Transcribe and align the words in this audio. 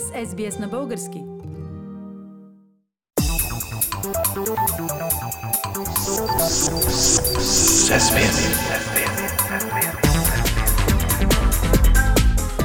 с 0.00 0.26
SBS 0.26 0.60
на 0.60 0.68
български. 0.68 1.22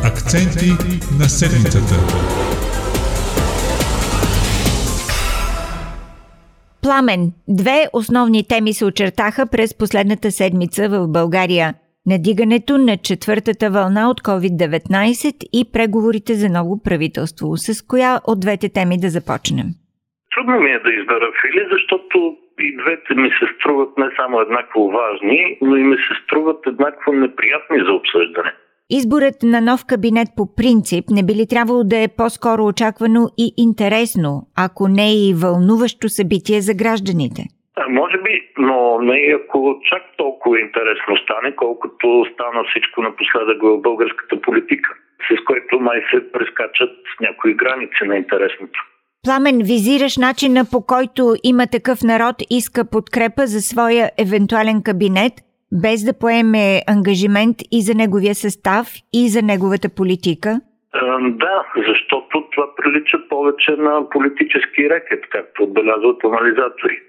Акценти 0.04 0.72
на 1.20 1.30
седмицата. 1.30 1.96
Пламен. 6.82 7.32
Две 7.48 7.88
основни 7.94 8.44
теми 8.44 8.74
се 8.74 8.86
очертаха 8.86 9.46
през 9.46 9.74
последната 9.74 10.32
седмица 10.32 10.90
в 10.90 11.08
България– 11.08 11.74
надигането 12.10 12.78
на 12.78 12.98
четвъртата 12.98 13.66
вълна 13.70 14.10
от 14.10 14.22
COVID-19 14.22 15.48
и 15.60 15.62
преговорите 15.74 16.34
за 16.34 16.50
ново 16.50 16.84
правителство. 16.84 17.48
С 17.58 17.88
коя 17.88 18.12
от 18.32 18.40
двете 18.40 18.68
теми 18.78 18.96
да 19.04 19.10
започнем? 19.10 19.68
Трудно 20.34 20.56
ми 20.64 20.70
е 20.72 20.80
да 20.86 20.92
избера 21.00 21.28
Фили, 21.42 21.64
защото 21.76 22.18
и 22.68 22.78
двете 22.82 23.22
ми 23.22 23.30
се 23.30 23.46
струват 23.56 23.98
не 23.98 24.10
само 24.20 24.40
еднакво 24.40 24.90
важни, 24.90 25.58
но 25.62 25.76
и 25.76 25.84
ми 25.84 25.96
се 25.96 26.14
струват 26.24 26.60
еднакво 26.68 27.14
неприятни 27.14 27.78
за 27.88 27.92
обсъждане. 27.94 28.52
Изборът 28.90 29.44
на 29.44 29.62
нов 29.62 29.86
кабинет 29.86 30.28
по 30.38 30.56
принцип 30.56 31.06
не 31.10 31.26
би 31.26 31.34
ли 31.36 31.46
трябвало 31.50 31.84
да 31.84 31.98
е 32.04 32.08
по-скоро 32.18 32.66
очаквано 32.66 33.28
и 33.38 33.54
интересно, 33.58 34.48
ако 34.58 34.88
не 34.88 35.10
и 35.14 35.34
вълнуващо 35.34 36.10
събитие 36.10 36.62
за 36.62 36.74
гражданите? 36.74 37.44
Може 37.88 38.18
би, 38.18 38.50
но 38.58 39.00
не 39.02 39.36
ако 39.36 39.80
чак 39.90 40.04
толкова 40.18 40.60
интересно 40.60 41.18
стане, 41.18 41.56
колкото 41.56 42.26
стана 42.34 42.64
всичко 42.64 43.02
напоследък 43.02 43.62
в 43.62 43.82
българската 43.82 44.42
политика, 44.42 44.90
с 45.32 45.44
което 45.46 45.80
май 45.80 46.02
се 46.12 46.32
прескачат 46.32 46.98
някои 47.22 47.54
граници 47.54 48.04
на 48.06 48.16
интересното. 48.16 48.80
Пламен, 49.26 49.58
визираш 49.58 50.18
начина 50.18 50.62
по 50.72 50.86
който 50.86 51.22
има 51.44 51.64
такъв 51.72 52.00
народ 52.04 52.36
иска 52.50 52.90
подкрепа 52.92 53.44
за 53.46 53.60
своя 53.62 54.10
евентуален 54.26 54.84
кабинет, 54.84 55.34
без 55.84 56.04
да 56.04 56.20
поеме 56.20 56.82
ангажимент 56.88 57.58
и 57.72 57.82
за 57.82 57.94
неговия 57.94 58.36
състав, 58.36 58.86
и 59.14 59.30
за 59.30 59.42
неговата 59.42 59.90
политика? 59.96 60.62
Да, 61.22 61.58
защото 61.88 62.50
това 62.52 62.68
прилича 62.76 63.18
повече 63.30 63.72
на 63.72 64.10
политически 64.10 64.90
рекет, 64.90 65.24
както 65.30 65.64
отбелязват 65.64 66.24
анализатори. 66.24 67.00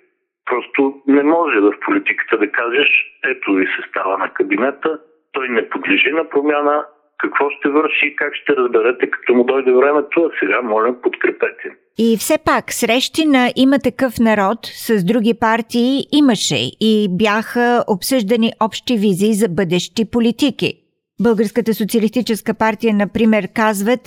Просто 0.46 1.02
не 1.06 1.22
може 1.22 1.60
в 1.60 1.72
политиката 1.86 2.38
да 2.38 2.52
кажеш, 2.52 2.88
ето 3.24 3.52
ви 3.52 3.66
става 3.90 4.18
на 4.18 4.32
кабинета, 4.32 4.98
той 5.32 5.48
не 5.48 5.68
подлежи 5.68 6.10
на 6.12 6.28
промяна, 6.28 6.84
какво 7.18 7.50
ще 7.50 7.68
върши 7.68 8.06
и 8.06 8.16
как 8.16 8.34
ще 8.34 8.56
разберете, 8.56 9.10
като 9.10 9.34
му 9.34 9.44
дойде 9.44 9.72
времето, 9.72 10.22
а 10.22 10.30
сега, 10.40 10.62
моля, 10.62 11.00
подкрепете. 11.02 11.76
И 11.98 12.16
все 12.18 12.38
пак, 12.44 12.72
срещи 12.72 13.24
на 13.26 13.52
има 13.56 13.78
такъв 13.78 14.12
народ 14.20 14.58
с 14.62 15.04
други 15.04 15.34
партии 15.40 16.02
имаше 16.12 16.70
и 16.80 17.08
бяха 17.10 17.84
обсъждани 17.88 18.52
общи 18.60 18.94
визии 18.96 19.34
за 19.34 19.48
бъдещи 19.48 20.10
политики. 20.12 20.74
Българската 21.22 21.74
социалистическа 21.74 22.54
партия, 22.54 22.94
например, 22.94 23.44
казват, 23.56 24.00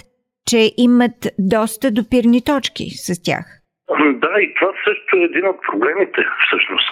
че 0.50 0.72
имат 0.78 1.28
доста 1.40 1.92
допирни 1.92 2.44
точки 2.44 2.90
с 2.90 3.24
тях. 3.24 3.63
Да, 3.90 4.42
и 4.42 4.54
това 4.54 4.74
също 4.84 5.18
е 5.18 5.24
един 5.24 5.48
от 5.48 5.62
проблемите, 5.62 6.26
всъщност. 6.48 6.90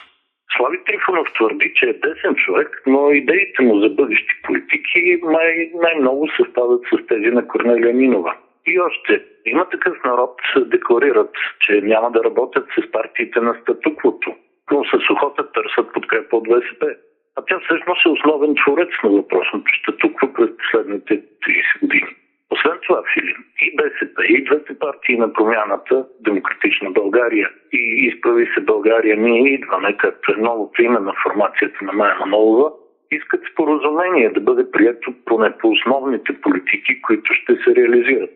Слави 0.57 0.83
Трифонов 0.85 1.27
твърди, 1.33 1.71
че 1.75 1.85
е 1.85 1.93
десен 1.93 2.35
човек, 2.35 2.81
но 2.87 3.11
идеите 3.11 3.61
му 3.61 3.79
за 3.79 3.89
бъдещи 3.89 4.33
политики 4.43 5.19
май, 5.23 5.71
най-много 5.73 6.27
съвпадат 6.37 6.81
с 6.93 7.07
тези 7.07 7.27
на 7.27 7.47
Корнелия 7.47 7.93
Минова. 7.93 8.35
И 8.65 8.79
още, 8.79 9.23
има 9.45 9.69
такъв 9.69 10.03
народ, 10.05 10.41
декларират, 10.57 11.35
че 11.61 11.81
няма 11.81 12.11
да 12.11 12.23
работят 12.23 12.65
с 12.79 12.91
партиите 12.91 13.39
на 13.39 13.57
статуквото, 13.61 14.35
но 14.71 14.83
с 14.83 15.09
охота 15.09 15.51
търсят 15.51 15.93
подкрепа 15.93 16.37
от 16.37 16.43
БСП. 16.43 16.95
А 17.35 17.41
тя 17.47 17.59
всъщност 17.59 18.05
е 18.05 18.09
основен 18.09 18.55
творец 18.55 18.89
на 19.03 19.09
въпросното 19.09 19.71
статукво 19.81 20.33
през 20.33 20.49
последните 20.57 21.13
30 21.13 21.79
години. 21.81 22.15
Освен 22.51 22.77
това, 22.87 23.03
Филин, 23.13 23.43
и 23.61 23.75
БСП, 23.75 24.25
и 24.25 24.43
двете 24.43 24.79
партии 24.79 25.17
на 25.17 25.33
промяната, 25.33 26.05
Демократична 26.19 26.91
България 26.91 27.49
и 27.73 28.07
Изправи 28.07 28.49
се 28.53 28.61
България, 28.61 29.17
ние 29.17 29.53
идваме, 29.53 29.97
както 29.97 30.31
е 30.31 30.41
новото 30.41 30.81
име 30.81 30.99
на 30.99 31.13
формацията 31.23 31.85
на 31.85 31.93
Майя 31.93 32.15
Манолова, 32.19 32.71
искат 33.11 33.41
споразумение 33.53 34.29
да 34.29 34.39
бъде 34.39 34.71
прието 34.71 35.13
поне 35.25 35.57
по 35.57 35.69
основните 35.69 36.41
политики, 36.41 37.01
които 37.01 37.33
ще 37.33 37.53
се 37.55 37.75
реализират. 37.75 38.35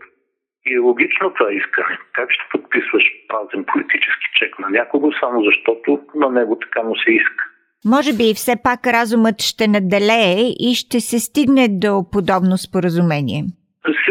И 0.65 0.73
е 0.75 0.79
логично 0.79 1.33
това 1.33 1.53
искане. 1.53 1.97
Как 2.13 2.31
ще 2.31 2.43
подписваш 2.51 3.03
празен 3.27 3.65
политически 3.73 4.27
чек 4.39 4.59
на 4.59 4.69
някого, 4.69 5.11
само 5.19 5.43
защото 5.43 5.99
на 6.15 6.29
него 6.29 6.59
така 6.59 6.83
му 6.83 6.95
се 6.95 7.11
иска? 7.11 7.43
Може 7.85 8.13
би 8.17 8.33
все 8.35 8.55
пак 8.63 8.87
разумът 8.87 9.41
ще 9.41 9.67
наделее 9.67 10.39
и 10.59 10.75
ще 10.75 10.99
се 10.99 11.19
стигне 11.19 11.67
до 11.69 12.05
подобно 12.11 12.57
споразумение. 12.57 13.43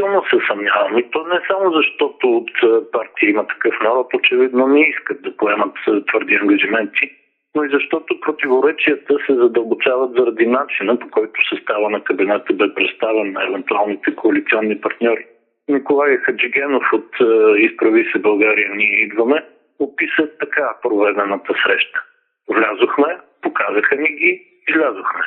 Силно 0.04 0.24
се 0.30 0.46
съмнявам. 0.46 0.98
И 0.98 1.10
то 1.10 1.26
не 1.26 1.40
само 1.48 1.72
защото 1.72 2.36
от 2.36 2.50
партия 2.92 3.30
има 3.30 3.46
такъв 3.46 3.74
народ, 3.80 4.14
очевидно 4.14 4.66
не 4.66 4.80
искат 4.80 5.22
да 5.22 5.36
поемат 5.36 5.74
твърди 6.08 6.34
ангажименти, 6.34 7.10
но 7.54 7.64
и 7.64 7.68
защото 7.68 8.20
противоречията 8.20 9.18
се 9.26 9.34
задълбочават 9.34 10.10
заради 10.16 10.46
начина, 10.46 10.98
по 10.98 11.10
който 11.10 11.48
състава 11.48 11.90
на 11.90 12.04
кабинета 12.04 12.52
бе 12.52 12.74
представен 12.74 13.32
на 13.32 13.44
евентуалните 13.44 14.14
коалиционни 14.16 14.80
партньори. 14.80 15.26
Николай 15.68 16.16
Хаджигенов 16.16 16.92
от 16.92 17.10
Изправи 17.58 18.08
се 18.12 18.18
България 18.18 18.70
ние 18.74 19.02
идваме 19.02 19.44
описа 19.78 20.28
така 20.40 20.76
проведената 20.82 21.54
среща. 21.66 22.02
Влязохме, 22.48 23.18
показаха 23.42 23.96
ни 23.96 24.08
ги, 24.08 24.42
излязохме. 24.68 25.24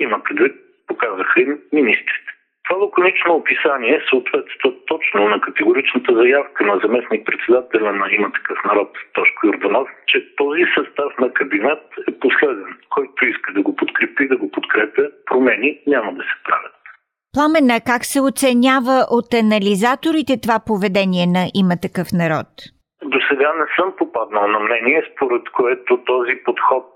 Има 0.00 0.22
предвид, 0.24 0.54
показаха 0.86 1.40
им 1.40 1.58
министрите. 1.72 2.33
Това 2.64 2.80
лаконично 2.80 3.34
описание 3.34 4.00
съответства 4.10 4.72
точно 4.86 5.28
на 5.28 5.40
категоричната 5.40 6.14
заявка 6.14 6.66
на 6.66 6.80
заместник-председателя 6.84 7.92
на 7.92 8.06
има 8.10 8.32
такъв 8.32 8.58
народ 8.64 8.90
Тошко 9.12 9.46
Йорданов, 9.46 9.88
че 10.06 10.36
този 10.36 10.64
състав 10.74 11.18
на 11.18 11.32
кабинет 11.32 11.82
е 12.08 12.18
последен. 12.18 12.76
Който 12.90 13.26
иска 13.26 13.52
да 13.52 13.62
го 13.62 13.76
подкрепи, 13.76 14.28
да 14.28 14.36
го 14.36 14.50
подкрепя, 14.50 15.10
промени 15.26 15.80
няма 15.86 16.12
да 16.12 16.22
се 16.22 16.36
правят. 16.44 16.74
Пламена, 17.34 17.80
как 17.86 18.04
се 18.04 18.20
оценява 18.20 18.96
от 19.10 19.28
анализаторите 19.34 20.40
това 20.44 20.58
поведение 20.66 21.26
на 21.36 21.44
има 21.54 21.74
такъв 21.86 22.06
народ? 22.22 22.50
До 23.12 23.18
сега 23.28 23.48
не 23.60 23.66
съм 23.76 23.88
попаднал 23.98 24.46
на 24.48 24.60
мнение, 24.60 25.10
според 25.14 25.50
което 25.50 26.04
този 26.04 26.34
подход 26.44 26.86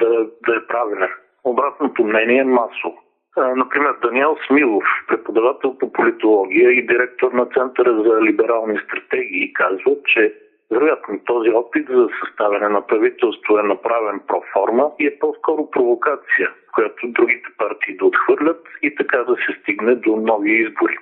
да, 0.00 0.10
да 0.46 0.52
е 0.56 0.66
правилен. 0.68 1.10
Обратното 1.44 2.04
мнение 2.04 2.40
е 2.40 2.44
масово. 2.44 2.98
Например, 3.36 3.94
Даниел 4.02 4.36
Смилов, 4.46 4.84
преподавател 5.08 5.78
по 5.78 5.92
политология 5.92 6.70
и 6.70 6.86
директор 6.86 7.32
на 7.32 7.46
Центъра 7.46 8.02
за 8.02 8.22
либерални 8.22 8.78
стратегии, 8.78 9.52
казва, 9.52 9.96
че 10.06 10.34
вероятно 10.70 11.20
този 11.24 11.50
опит 11.50 11.86
за 11.90 12.08
съставяне 12.24 12.68
на 12.68 12.86
правителство 12.86 13.58
е 13.58 13.62
направен 13.62 14.20
проформа 14.26 14.90
и 14.98 15.06
е 15.06 15.18
по-скоро 15.18 15.70
провокация, 15.70 16.50
която 16.72 17.08
другите 17.08 17.48
партии 17.58 17.96
да 17.96 18.04
отхвърлят 18.04 18.62
и 18.82 18.94
така 18.94 19.18
да 19.18 19.34
се 19.34 19.60
стигне 19.62 19.94
до 19.94 20.16
нови 20.16 20.50
избори. 20.50 20.96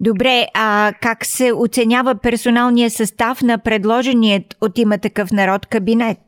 Добре, 0.00 0.36
а 0.54 0.92
как 1.02 1.18
се 1.22 1.52
оценява 1.52 2.14
персоналния 2.22 2.90
състав 2.90 3.42
на 3.42 3.58
предложеният 3.64 4.46
от 4.62 4.78
има 4.78 4.96
такъв 5.02 5.28
народ 5.32 5.66
кабинет? 5.66 6.22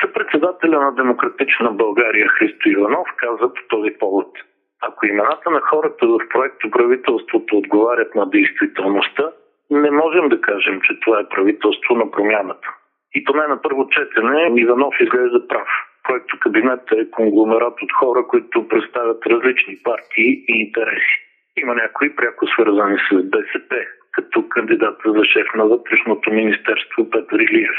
Съпредседателя 0.00 0.80
на 0.80 0.92
Демократична 0.94 1.70
България 1.70 2.28
Христо 2.28 2.68
Иванов 2.68 3.08
каза 3.16 3.52
по 3.54 3.60
този 3.68 3.90
повод– 3.98 4.28
ако 4.88 5.06
имената 5.06 5.50
на 5.50 5.60
хората 5.60 6.06
в 6.06 6.18
проекто 6.32 6.70
правителството 6.70 7.56
отговарят 7.56 8.14
на 8.14 8.30
действителността, 8.30 9.30
не 9.70 9.90
можем 9.90 10.28
да 10.28 10.40
кажем, 10.40 10.80
че 10.80 11.00
това 11.00 11.20
е 11.20 11.28
правителство 11.28 11.94
на 11.94 12.10
промяната. 12.10 12.68
И 13.14 13.24
поне 13.24 13.46
на 13.46 13.62
първо 13.62 13.88
четене 13.88 14.52
Иванов 14.56 14.94
изглежда 15.00 15.48
прав. 15.48 15.68
Проекто 16.08 16.38
кабинета 16.40 16.94
е 16.98 17.10
конгломерат 17.10 17.82
от 17.82 17.92
хора, 17.92 18.26
които 18.26 18.68
представят 18.68 19.26
различни 19.26 19.76
партии 19.84 20.44
и 20.48 20.60
интереси. 20.60 21.14
Има 21.56 21.74
някои 21.74 22.16
пряко 22.16 22.46
свързани 22.46 22.98
с 23.10 23.22
БСП, 23.22 23.76
като 24.12 24.48
кандидата 24.48 25.12
за 25.12 25.24
шеф 25.24 25.46
на 25.54 25.66
вътрешното 25.66 26.32
министерство 26.32 27.10
Петър 27.10 27.38
Илиев. 27.38 27.76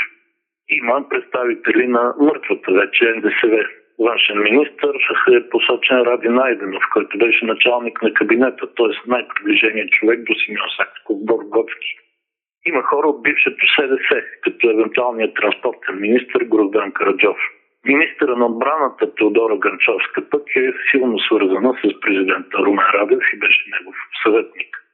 Има 0.70 1.10
представители 1.10 1.88
на 1.88 2.14
мъртвата 2.20 2.72
вече 2.72 3.14
НДСВ, 3.16 3.66
външен 4.00 4.40
министр 4.44 4.94
е 5.38 5.50
посочен 5.50 5.98
Ради 5.98 6.30
Найденов, 6.30 6.84
който 6.94 7.18
беше 7.18 7.46
началник 7.46 8.02
на 8.02 8.14
кабинета, 8.14 8.74
т.е. 8.76 9.10
най-приближеният 9.10 9.90
човек 9.90 10.20
до 10.24 10.34
Симеон 10.34 10.70
Саксков 10.78 11.18
Боргоцки. 11.26 11.92
Има 12.66 12.84
хора 12.84 13.08
от 13.08 13.24
бившето 13.24 13.66
СДС, 13.76 14.24
като 14.42 14.70
евентуалният 14.70 15.36
транспортен 15.36 16.02
министр 16.02 16.46
Гроздан 16.46 16.92
Караджов. 16.92 17.38
Министъра 17.86 18.36
на 18.36 18.46
отбраната 18.46 19.16
Теодора 19.16 19.58
Ганчовска 19.58 20.30
пък 20.30 20.56
е 20.56 20.74
силно 20.92 21.20
свързана 21.20 21.74
с 21.84 22.00
президента 22.00 22.58
Румен 22.58 22.86
Радев 22.94 23.24
и 23.34 23.40
беше 23.40 23.70
негов 23.72 23.96
съветник. 24.24 24.86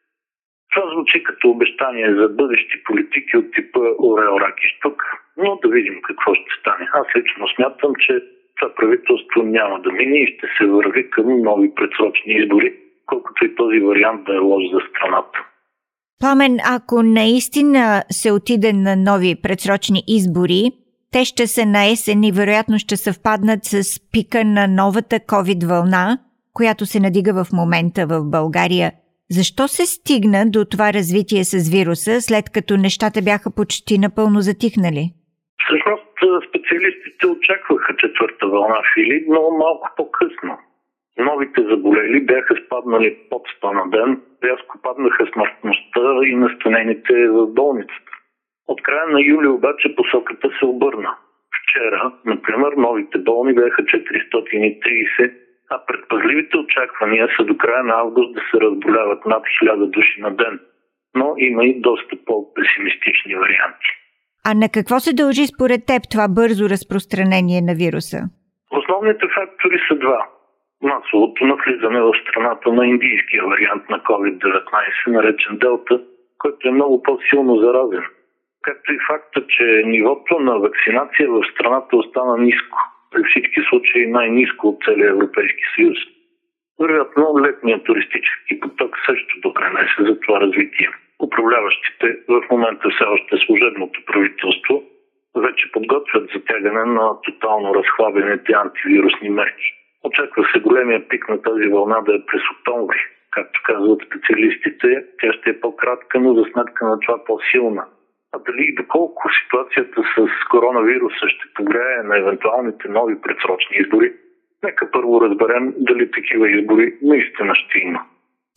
Това 0.71 0.91
звучи 0.91 1.23
като 1.23 1.49
обещание 1.49 2.15
за 2.15 2.29
бъдещи 2.29 2.83
политики 2.83 3.37
от 3.37 3.53
типа 3.53 3.79
Орел 3.79 4.37
Ракиштук, 4.41 5.03
но 5.37 5.55
да 5.55 5.69
видим 5.69 6.01
какво 6.01 6.33
ще 6.33 6.59
стане. 6.59 6.89
Аз 6.93 7.07
лично 7.15 7.47
смятам, 7.47 7.93
че 7.99 8.21
това 8.61 8.73
правителство 8.75 9.43
няма 9.43 9.79
да 9.81 9.91
мине 9.91 10.17
и 10.17 10.27
ще 10.27 10.47
се 10.57 10.65
върви 10.65 11.09
към 11.09 11.41
нови 11.41 11.75
предсрочни 11.75 12.33
избори, 12.33 12.73
колкото 13.05 13.45
и 13.45 13.55
този 13.55 13.79
вариант 13.79 14.23
да 14.25 14.35
е 14.35 14.37
лош 14.37 14.63
за 14.73 14.79
страната. 14.89 15.39
Пламен, 16.19 16.57
ако 16.77 17.03
наистина 17.03 18.03
се 18.11 18.31
отиде 18.31 18.73
на 18.73 18.95
нови 18.95 19.35
предсрочни 19.43 20.03
избори, 20.07 20.71
те 21.11 21.25
ще 21.25 21.47
са 21.47 21.65
на 21.65 21.91
есен 21.91 22.23
и 22.23 22.31
вероятно 22.31 22.79
ще 22.79 22.97
съвпаднат 22.97 23.59
с 23.63 23.99
пика 24.11 24.45
на 24.45 24.67
новата 24.67 25.15
COVID 25.15 25.67
вълна, 25.67 26.17
която 26.53 26.85
се 26.85 26.99
надига 26.99 27.43
в 27.43 27.53
момента 27.53 28.05
в 28.07 28.23
България. 28.23 28.91
Защо 29.29 29.67
се 29.67 29.85
стигна 29.85 30.45
до 30.49 30.65
това 30.65 30.93
развитие 30.93 31.43
с 31.43 31.69
вируса, 31.69 32.21
след 32.21 32.49
като 32.49 32.77
нещата 32.77 33.21
бяха 33.21 33.55
почти 33.55 33.97
напълно 33.97 34.41
затихнали? 34.41 35.11
Всъщност 35.65 36.10
специалистите 36.49 37.27
очакваха 37.27 37.95
четвърта 37.97 38.47
вълна 38.47 38.81
фили, 38.93 39.25
но 39.27 39.51
малко 39.51 39.89
по-късно. 39.97 40.57
Новите 41.17 41.61
заболели 41.63 42.25
бяха 42.25 42.55
спаднали 42.65 43.17
под 43.29 43.41
100 43.61 43.73
на 43.73 43.89
ден, 43.89 44.21
рязко 44.43 44.81
паднаха 44.83 45.27
смъртността 45.33 46.19
и 46.23 46.35
настанените 46.35 47.27
в 47.27 47.47
болницата. 47.47 48.11
От 48.67 48.81
края 48.81 49.07
на 49.07 49.21
юли 49.21 49.47
обаче 49.47 49.95
посоката 49.95 50.49
се 50.59 50.65
обърна. 50.65 51.15
Вчера, 51.61 52.11
например, 52.25 52.71
новите 52.77 53.17
болни 53.17 53.53
бяха 53.53 53.83
430, 53.83 55.33
а 55.69 55.85
предпазливите 55.85 56.57
очаквания 56.57 57.27
са 57.37 57.43
до 57.43 57.57
края 57.57 57.83
на 57.83 57.93
август 57.93 58.33
да 58.33 58.41
се 58.51 58.61
разболяват 58.61 59.25
над 59.25 59.43
1000 59.63 59.85
души 59.85 60.21
на 60.21 60.35
ден. 60.35 60.59
Но 61.15 61.33
има 61.37 61.65
и 61.65 61.81
доста 61.81 62.15
по-песимистични 62.25 63.35
варианти. 63.35 63.89
А 64.49 64.53
на 64.53 64.67
какво 64.75 64.99
се 64.99 65.13
дължи 65.13 65.45
според 65.47 65.81
теб 65.85 66.01
това 66.11 66.27
бързо 66.39 66.69
разпространение 66.69 67.61
на 67.61 67.73
вируса? 67.81 68.19
Основните 68.79 69.25
фактори 69.35 69.77
са 69.87 69.95
два. 69.95 70.19
Масовото 70.83 71.45
навлизане 71.45 72.01
в 72.01 72.13
страната 72.21 72.73
на 72.73 72.87
индийския 72.87 73.43
вариант 73.43 73.83
на 73.89 73.99
COVID-19, 73.99 75.07
наречен 75.07 75.57
Делта, 75.57 76.01
който 76.37 76.67
е 76.67 76.71
много 76.71 77.03
по-силно 77.03 77.55
заразен. 77.55 78.05
Както 78.61 78.93
и 78.93 78.99
факта, 79.07 79.47
че 79.47 79.83
нивото 79.85 80.39
на 80.39 80.59
вакцинация 80.59 81.29
в 81.29 81.41
страната 81.53 81.97
остана 81.97 82.37
ниско. 82.37 82.77
При 83.11 83.23
всички 83.23 83.61
случаи 83.69 84.11
най-ниско 84.11 84.67
от 84.67 84.77
целия 84.85 85.09
Европейски 85.09 85.63
съюз. 85.75 85.97
Вероятно, 86.81 87.39
летният 87.39 87.83
туристически 87.83 88.59
поток 88.59 88.97
също 89.05 89.39
допренесе 89.41 89.99
за 89.99 90.19
това 90.19 90.41
развитие. 90.41 90.89
Управляващите 91.21 92.17
в 92.27 92.41
момента 92.51 92.89
все 92.89 93.03
още 93.03 93.37
служебното 93.45 93.99
правителство 94.05 94.83
вече 95.35 95.71
подготвят 95.71 96.29
затягане 96.33 96.85
на 96.85 97.21
тотално 97.21 97.75
разхлабените 97.75 98.53
антивирусни 98.53 99.29
мерки. 99.29 99.67
Очаква 100.03 100.43
се 100.53 100.59
големия 100.59 101.07
пик 101.07 101.29
на 101.29 101.41
тази 101.41 101.67
вълна 101.67 102.01
да 102.01 102.15
е 102.15 102.25
през 102.27 102.41
октомври. 102.51 102.99
Както 103.31 103.61
казват 103.63 104.01
специалистите, 104.07 105.05
тя 105.19 105.33
ще 105.33 105.49
е 105.49 105.59
по-кратка, 105.59 106.19
но 106.19 106.33
за 106.33 106.43
сметка 106.51 106.85
на 106.85 106.99
това 106.99 107.23
по-силна. 107.25 107.85
А 108.33 108.39
дали 108.39 108.63
и 108.63 108.75
доколко 108.75 109.29
ситуацията 109.43 110.01
с 110.15 110.49
коронавируса 110.49 111.29
ще 111.29 111.53
повлияе 111.55 112.03
на 112.03 112.17
евентуалните 112.17 112.87
нови 112.87 113.21
предсрочни 113.21 113.77
избори, 113.77 114.13
нека 114.63 114.91
първо 114.91 115.21
разберем 115.21 115.73
дали 115.77 116.11
такива 116.11 116.51
избори 116.51 116.93
наистина 117.01 117.55
ще 117.55 117.79
има. 117.79 118.05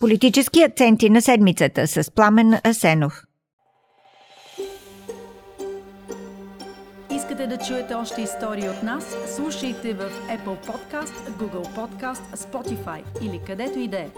Политически 0.01 0.63
акценти 0.63 1.11
на 1.11 1.23
седмицата 1.23 1.87
с 1.87 2.11
Пламен 2.11 2.55
Асенов. 2.65 3.23
Искате 7.17 7.47
да 7.47 7.59
чуете 7.59 7.95
още 7.95 8.23
истории 8.23 8.69
от 8.69 8.83
нас? 8.83 9.17
Слушайте 9.37 9.95
в 9.95 10.11
Apple 10.29 10.67
Podcast, 10.67 11.31
Google 11.31 11.77
Podcast, 11.77 12.37
Spotify 12.37 13.03
или 13.23 13.41
където 13.47 13.79
и 13.79 13.89
да 13.89 13.99
е. 13.99 14.09